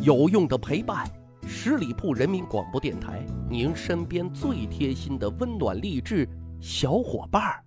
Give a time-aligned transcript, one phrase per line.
[0.00, 1.04] 有用的陪伴，
[1.44, 6.28] 十里铺人民广播电台，您身边最贴心的温暖励志
[6.60, 7.64] 小伙伴儿。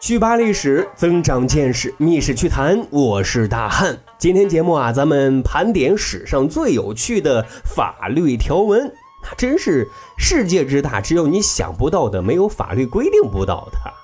[0.00, 3.98] 去扒历史，增长见识，密室趣谈，我是大汉。
[4.18, 8.92] 今天节目啊，咱们盘点史上最有趣的法律条文，
[9.24, 14.01] 那真是世界之大，只有你想不到的，没有法律规定不到的。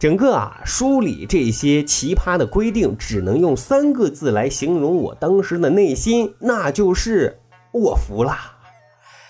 [0.00, 7.38] 整个啊，梳理这些奇葩的规定，只能用三个字来形容我当时的内心，那就是
[7.70, 8.34] 我服了。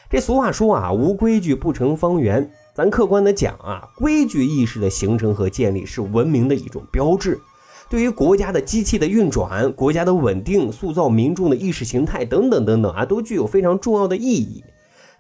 [0.09, 2.49] 这俗话说啊，无规矩不成方圆。
[2.73, 7.41] 咱客观的讲啊，规矩意识的形成和建立是文明的一种标志，
[7.89, 14.63] 对于国家的机器的运转、国家的稳定、塑造民众的意识形态等等等等啊，都具有非常重要的意义。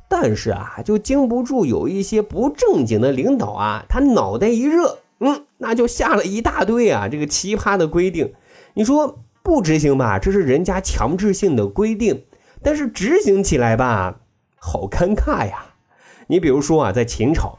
[0.08, 8.34] 但是啊，就经不住有一些不正经的领导啊，他脑袋一热，嗯，那就下了一大堆啊这个奇葩的规定。
[8.74, 12.24] 你说不执行吧，这是人家强制性的规定；
[12.62, 14.20] 但是执行起来吧，
[14.56, 15.74] 好尴尬呀。
[16.26, 17.58] 你比如说啊，在秦朝，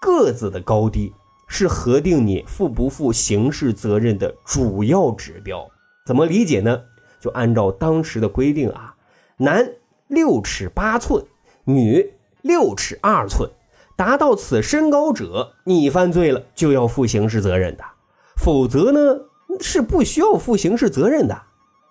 [0.00, 1.12] 个子的高低
[1.46, 5.68] 是核定你负不负刑事责任的主要指标。
[6.06, 6.82] 怎么理解呢？
[7.20, 8.94] 就按照当时的规定啊，
[9.38, 9.72] 男
[10.06, 11.24] 六尺八寸，
[11.64, 13.50] 女六尺二寸，
[13.96, 17.84] 达到此身高者，你犯罪了就要负刑事责任的，
[18.36, 19.20] 否则呢
[19.60, 21.42] 是不需要负刑事责任的。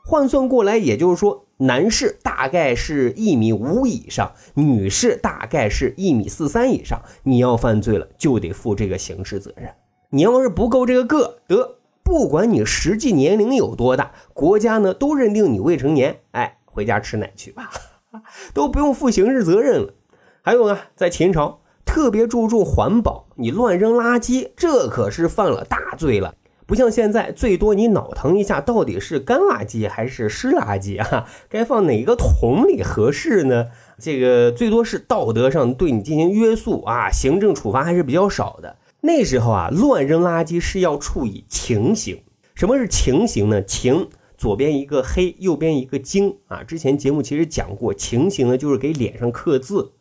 [0.06, 1.46] 换算过来，也就是说。
[1.58, 7.02] 男士大概是一米五以上，女士大概是一米四三以上。
[7.22, 9.74] 你要犯罪了，就得负这个刑事责任。
[10.10, 17.70] 你要是不够这个个，得不管你实际年龄有多大，国家呢都认定你未成年，哎，回家吃奶去吧，
[18.54, 19.94] 都不用负刑事责任了。
[20.42, 21.62] 还有啊，在秦朝
[21.94, 26.34] 特别注重环保，你乱扔垃圾，这可是犯了大罪了。
[26.66, 31.28] 不像现在，最多你脑疼一下，到底是干垃圾还是湿垃圾啊？
[31.48, 33.68] 该放哪个桶里合适呢？
[34.00, 38.78] 这个最多是道德上对你进行约束啊，行政处罚还是比较少的。
[39.02, 42.24] 那时候啊，乱扔垃圾是要处以情刑。
[42.56, 43.64] 什么是情刑呢？
[43.64, 46.64] 情左边一个黑，右边一个经啊。
[46.64, 49.92] 之前节目其实讲过，情刑呢就是给脸上刻字。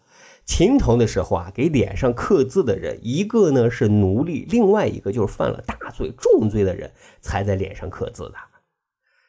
[0.54, 6.92] 秦朝的时候啊，给脸上刻字的人，一个呢是奴隶，另外一个就是犯了大罪、重罪的人
[7.22, 8.34] 才在脸上刻字的。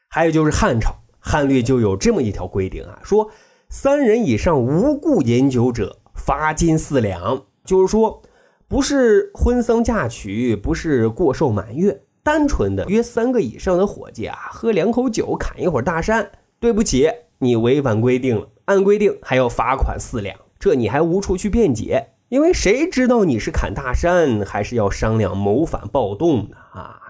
[0.10, 3.32] 还有就是汉朝，汉律就有这么一条规定啊，说
[3.70, 7.46] 三人以上无故饮酒者，罚金四两。
[7.64, 8.22] 就是说，
[8.68, 16.30] 不是婚丧嫁娶，不是过寿满月，单纯的约三个以上的伙计啊，喝两口酒，砍一会儿大山，
[16.60, 20.38] 对不起，你违反规定了，按规定还要罚款四两。
[20.64, 26.56] 这你还无处去辩解，因为谁知道你是砍大山，还是要商量谋反暴动呢？
[26.72, 27.02] 啊，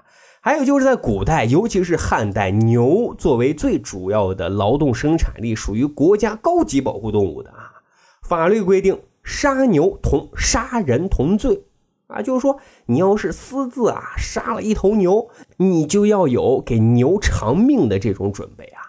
[0.42, 7.84] 还有就是在古代，尤其是汉代，牛作为最主要的劳动生产力，属于国家高级保护动物的啊。
[8.24, 11.66] 法律规定，杀牛同杀人同罪
[12.08, 18.82] 啊，就是说你要是私自啊杀了一头牛，你就要有给牛偿命的这种准备啊。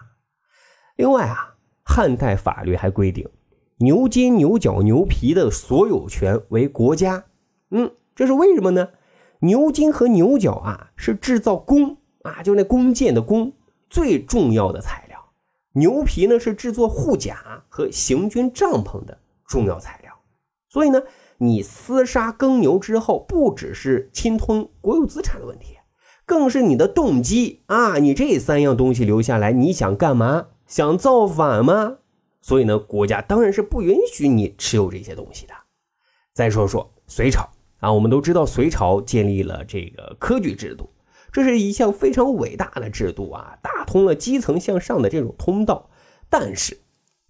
[0.95, 1.53] 另外啊，
[1.83, 3.29] 汉代法律还规定。
[3.79, 7.25] 牛筋、牛角、牛皮的所有权为国家，
[7.71, 8.89] 嗯，这是为什么呢？
[9.39, 13.51] 牛筋和牛角啊，是制造弓啊，就那弓箭的弓
[13.89, 15.19] 最重要的材料。
[15.73, 20.13] 牛皮呢，是制作护甲和行军帐篷的重要材料。
[20.69, 21.01] 所以呢，
[21.37, 25.75] 你厮杀耕牛之后，不只是侵吞国有资产的问题，
[26.25, 27.97] 更是你的动机啊！
[27.97, 30.47] 你这三样东西留下来，你想干嘛？
[30.65, 31.97] 想造反吗？
[32.47, 35.53] 所以呢，国家当然是不允许你持有这些东西的。
[36.31, 40.87] 再说说隋朝啊，我们都知道隋朝建立了这个科举制度，
[41.31, 45.89] 这是一项非常伟大的制度啊，打通了基层向上的这种通道。
[46.29, 46.77] 但是，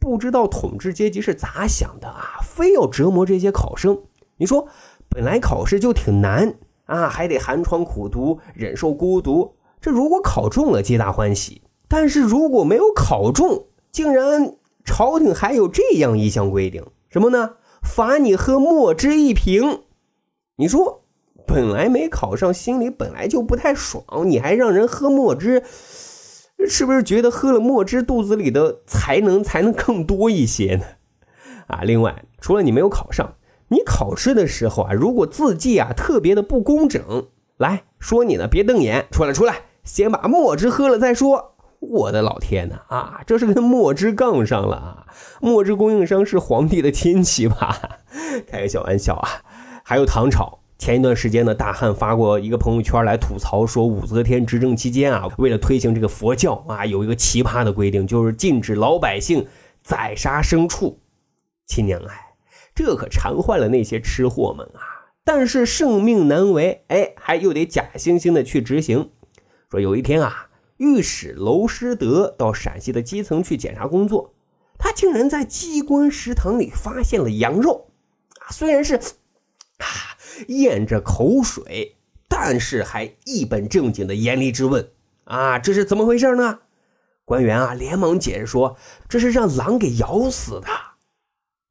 [0.02, 3.98] 不知道统治阶级是咋想的啊，非要折磨这些考生。
[4.36, 4.68] 你说，
[5.08, 9.56] 本来考试就挺难啊，还得寒窗苦读，忍受孤独。
[9.80, 14.58] 这如果考中了，皆大欢喜；但是如果没有考中，竟然……
[14.86, 17.56] 朝廷还有这样一项规定，什么呢？
[17.82, 19.82] 罚你喝墨汁一瓶。
[20.58, 21.04] 你说，
[21.46, 25.64] 本来没考上，心里本来就不太爽，你还让人喝墨汁，
[26.68, 30.86] 是不是觉得喝了墨汁，肚子里的才能才能更多一些呢？
[31.68, 33.36] 啊，另外，除了你没有考上，
[33.70, 37.28] 你考试的时候啊，如果字迹啊特别的不工整，
[37.58, 41.55] 来说你呢，别瞪眼，出来出来，先把墨汁喝了再说。
[41.90, 42.82] 我的老天呐！
[42.88, 45.08] 啊，这是跟墨汁杠上了啊！
[45.42, 48.00] 墨汁供应商是皇帝的亲戚吧？
[48.48, 49.30] 开个小玩笑啊！
[49.84, 59.48] 还有唐朝前一段时间呢，大汉发过一个朋友圈来吐槽说，武则天执政期间啊，为了推行这个佛教啊，有一个奇葩的规定，就是禁止老百姓
[59.84, 61.00] 宰杀牲畜。
[61.66, 62.34] 亲娘哎，
[62.74, 65.10] 这可馋坏了那些吃货们啊！
[65.24, 69.10] 但是圣命难违，哎，还又得假惺惺的去执行。
[69.72, 74.34] 说有一天啊，御史娄师德到陕西的基层去检查工作，
[74.78, 77.92] 他竟然在机关食堂里发现了羊肉
[78.40, 80.16] 啊，虽然是啊。
[80.50, 81.96] 咽着口水，
[82.28, 84.90] 但是还一本正经的严厉质问
[85.24, 86.60] ：“啊，这是怎么回事呢？”
[87.24, 88.76] 官员啊，连忙解释说
[89.08, 90.68] ：“这是让狼给咬死的。”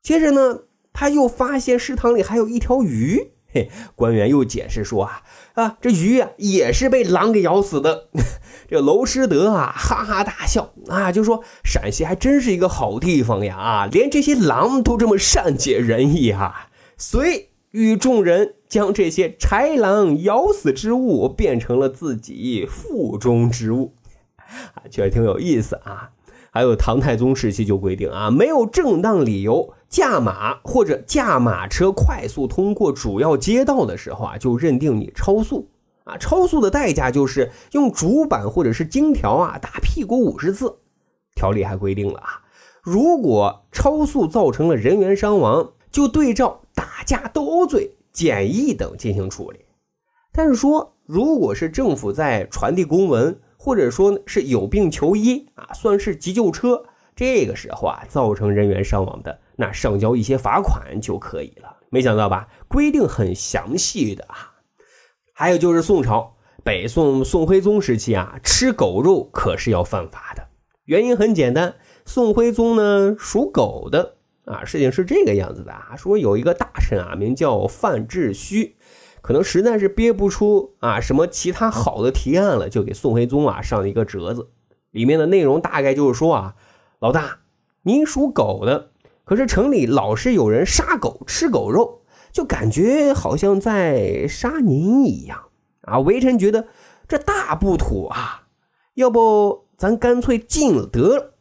[0.03, 0.63] 接着呢，
[0.95, 5.23] 他又发现食堂里还有一条鱼，嘿， 官员又解释说：“啊
[5.55, 8.09] 啊，这鱼啊也是被狼给咬死的。
[8.69, 13.57] ”这娄师德啊，哈哈大笑啊，就说：“陕西还真是一个好地方呀！
[13.57, 16.69] 啊，连这些狼都这么善解人意啊！”
[16.99, 17.51] 随。
[17.71, 23.95] 与众人将这些豺狼咬死之物变成了自己腹中之物，
[24.47, 26.11] 啊，确实挺有意思啊。
[26.55, 35.69] 还有唐太宗时期就规定啊，没有正当理由驾马或者驾马车快速通过主要街道的时候啊，就认定你超速
[36.05, 36.17] 啊。
[36.17, 40.79] 超速的代价就是用竹板或者是金条啊打屁股五十次。
[41.35, 42.43] 条例还规定了啊，
[42.85, 46.61] 如果超速造成了人员伤亡，就对照。
[46.77, 49.61] 打架斗殴罪、简易等进行处理，
[50.33, 56.85] 但是说，如果是政府在传递公文，或者说是有病求医啊，算是急救车，
[57.17, 61.79] 这个时候啊，造成人员伤亡的，那上交一些罚款就可以了。
[61.89, 62.47] 没想到吧？
[62.69, 64.53] 规定很详细的啊。
[65.33, 70.47] 还有就是宋朝北宋宋徽宗时期啊，吃狗肉可是要犯法的。
[70.85, 74.17] 原因很简单，宋徽宗呢属狗的。
[74.45, 78.77] 啊，事情是这个样子的啊，说有一个大臣啊，名叫范志虚，
[79.25, 84.51] 可能实在是憋不出啊什么其他好的提案了，就给宋徽宗啊上了一个折子，
[84.91, 86.57] 里面的内容大概就是说啊，
[86.99, 87.39] 老大，
[87.85, 88.91] 您属狗的，
[89.25, 95.45] 可是城里老是有人杀狗吃狗肉，就感觉好像在杀您一样
[95.81, 96.01] 啊。
[96.01, 96.67] 微臣觉得
[97.09, 98.49] 这大不妥啊，
[98.93, 101.33] 要不咱干脆禁了得了。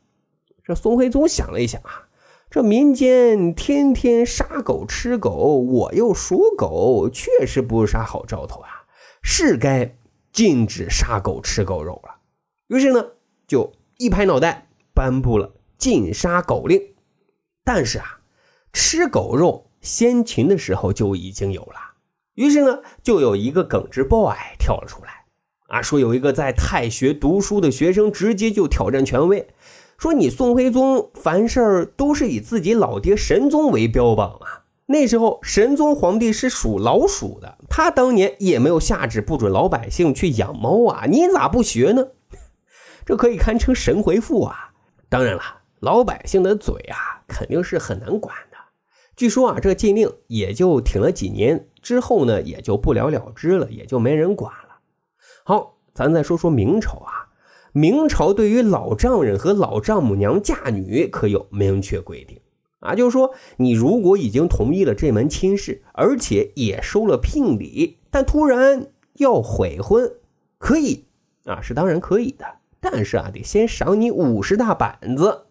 [0.63, 2.02] 这宋徽宗想了一想啊。
[2.53, 8.85] 这民间天天杀狗吃狗，我又属狗，确实不是啥好兆头啊，
[9.23, 9.95] 是该
[10.31, 12.17] 禁止杀狗吃狗肉了。
[12.67, 13.03] 于是呢，
[13.47, 16.79] 就一拍脑袋颁布了禁杀狗令。
[17.63, 18.19] 但是啊，
[18.71, 21.95] 吃狗肉先秦的时候就已经有了。
[22.35, 25.25] 于是呢，就有一个耿直 boy 跳了出来，
[25.69, 29.47] 啊，说有一个在太学读书的学生直接就挑战权威。
[29.97, 34.63] 说你宋徽宗凡事都是以自己老爹神宗为标榜啊！
[34.87, 41.05] 那时候神宗皇帝是属老鼠的，他当年也没有下旨不准老百姓去养猫啊！
[41.05, 42.07] 你咋不学呢？
[43.05, 44.73] 这可以堪称神回复啊！
[45.07, 45.41] 当然了，
[45.79, 48.57] 老百姓的嘴啊，肯定是很难管的。
[49.15, 54.79] 据说啊，这禁令也就挺了几年之后呢，也就不了了之了，也就没人管了。
[55.45, 57.29] 好，咱再说说明朝啊。
[57.73, 62.39] 明朝对于老丈人和老丈母娘嫁女可有明确规定
[62.79, 70.13] 啊，就是说你如果已经同意了这门亲事，而且也收了聘礼，但突然要悔婚，
[70.59, 71.05] 可以
[71.45, 72.45] 啊，是当然可以的，
[72.79, 75.45] 但是啊，得先赏你五十大板子。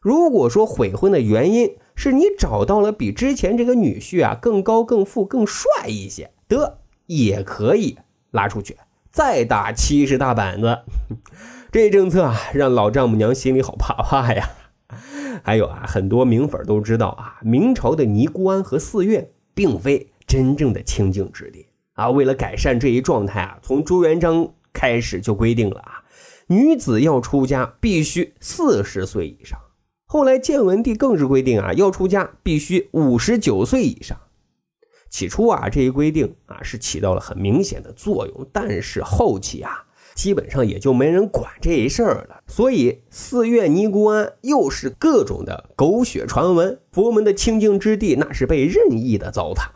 [0.00, 7.98] 如果说悔婚的原因是你找到了比之前这个女婿啊更高、更富、更帅一些，得也可以
[8.32, 8.76] 拉出去。
[9.14, 10.80] 再打七十大板子，
[11.70, 14.50] 这政策啊，让老丈母娘心里好怕怕呀。
[15.44, 22.10] 还有啊，很多明粉都知道啊，明朝的尼姑庵和寺院并非真正的清净之地啊。
[22.10, 26.02] 为了改善这一状态啊，从朱元璋开始就规定了啊，
[26.48, 29.56] 女子要出家必须四十岁以上。
[30.06, 34.18] 后来建文帝更是规定啊，要出家必须五十九岁以上。
[35.14, 39.84] 起初啊，这一规定啊是起到了很明显的作用，但是后期啊，
[40.16, 42.42] 基本上也就没人管这一事儿了。
[42.48, 49.68] 所以寺院尼姑庵又是各种的狗血传闻，佛门的清净之地那是被任意的糟蹋。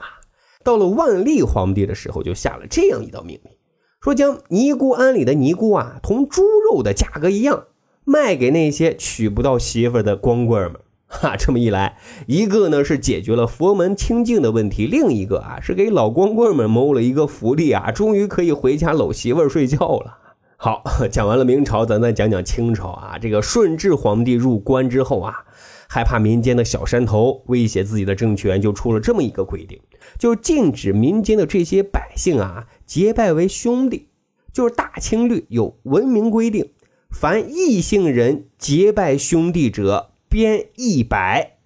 [0.64, 3.52] 到了万历皇帝的时候，就下了这样一道命令，
[4.00, 7.66] 说将尼姑庵里的尼姑啊，同猪肉的价格一样，
[8.02, 10.80] 卖给那些娶不到媳妇的光棍们。
[11.20, 11.96] 哈，这么一来，
[12.26, 20.18] 一个呢是解决了佛门清净的问题，另一个啊是给老光棍们谋了一个福利啊，终于可以回家搂媳妇睡觉了
[20.58, 23.18] 好， 讲完了明朝，咱再讲讲清朝啊。
[23.18, 25.46] 这个顺治皇帝入关之后啊，
[25.88, 29.80] 害怕民间的小山头威胁自己的政权，就出了这么一个规定，
[30.18, 34.08] 就禁止民间的这些百姓啊结拜为兄弟。
[34.52, 36.72] 就是大清律有文明规定，
[37.10, 41.57] 凡异姓人结拜兄弟者，鞭一百。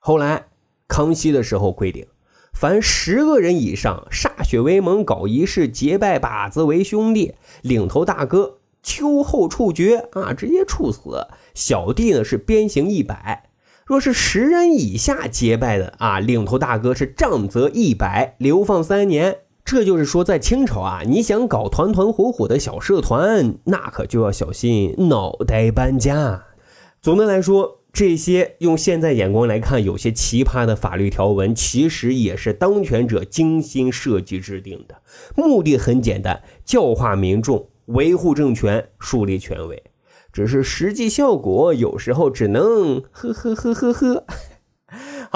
[0.00, 0.46] 后来
[0.88, 2.08] 康熙的时候规定。
[2.52, 13.48] 凡十个人以上歃血为盟搞仪式结拜把子为兄弟，领头大哥秋后处决啊，直接处死；小弟呢是鞭刑一百。
[13.84, 19.36] 若是十人以下结拜的啊，领头大哥是杖责一百，流放三年。
[19.64, 26.42] 这就是说，在清朝啊，你想搞团团伙伙的小社团，那可就要小心脑袋搬家。
[27.00, 27.82] 总的来说。
[27.96, 35.00] 这些用现在眼光来看，有些奇葩的法律条文，其实也是当权者精心设计制定的，
[35.34, 39.82] 目的很简单，教化民众，维护政权，树立权威。
[40.30, 44.26] 只是实际效果有时候只能呵呵呵呵呵。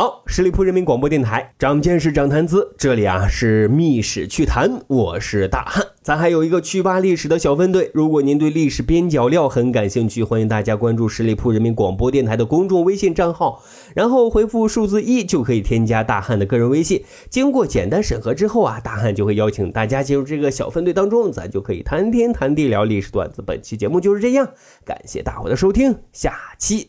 [0.01, 2.75] 好，十里铺人民广播电台，长见识，长谈资。
[2.79, 5.89] 这里啊是密史趣谈，我是大汉。
[6.01, 13.63] 咱还有一个趣吧历史的小分队，如果您对历史边角料很感兴趣，欢迎大家关注十里铺人民广播电台的公众微信账号，
[13.95, 17.05] 然后回复数字一就可以添加大汉的个人微信。
[17.29, 23.43] 经过简单审核之后啊，大汉就会邀请大家进入这个小分队当中，咱就可以谈天谈地聊历史段子。
[23.43, 24.49] 本期节目就是这样，
[24.83, 26.89] 感谢大伙的收听，下期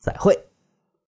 [0.00, 0.47] 再会。